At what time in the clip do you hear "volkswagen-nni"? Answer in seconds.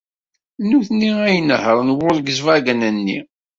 1.99-3.19